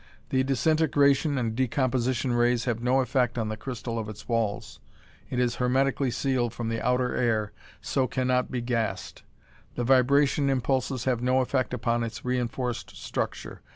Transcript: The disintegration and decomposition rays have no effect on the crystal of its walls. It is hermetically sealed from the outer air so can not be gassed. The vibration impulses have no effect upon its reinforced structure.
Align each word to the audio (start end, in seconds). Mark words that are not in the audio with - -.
The 0.29 0.41
disintegration 0.43 1.37
and 1.37 1.55
decomposition 1.55 2.33
rays 2.33 2.65
have 2.65 2.81
no 2.81 3.01
effect 3.01 3.37
on 3.37 3.49
the 3.49 3.55
crystal 3.55 3.99
of 3.99 4.09
its 4.09 4.27
walls. 4.27 4.79
It 5.29 5.37
is 5.39 5.57
hermetically 5.57 6.09
sealed 6.09 6.55
from 6.55 6.69
the 6.69 6.83
outer 6.83 7.15
air 7.15 7.51
so 7.81 8.07
can 8.07 8.25
not 8.27 8.49
be 8.49 8.61
gassed. 8.61 9.21
The 9.75 9.83
vibration 9.83 10.49
impulses 10.49 11.03
have 11.05 11.21
no 11.21 11.39
effect 11.41 11.71
upon 11.71 12.01
its 12.01 12.25
reinforced 12.25 12.95
structure. 12.97 13.61